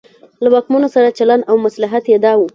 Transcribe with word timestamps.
له 0.43 0.47
واکمنو 0.53 0.87
سره 0.95 1.15
چلن 1.19 1.39
او 1.49 1.55
مصلحت 1.65 2.03
یې 2.11 2.17
دا 2.25 2.33
و. 2.37 2.41